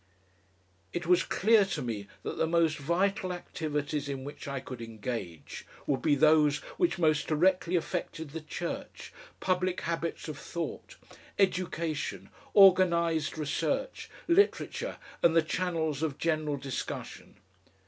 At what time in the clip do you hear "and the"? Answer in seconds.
15.21-15.43